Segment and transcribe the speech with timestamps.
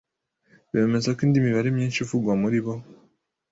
[0.71, 2.73] bemeza ko indi mibare myinshi ivugwa muri bo